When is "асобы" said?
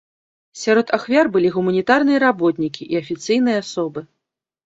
3.65-3.99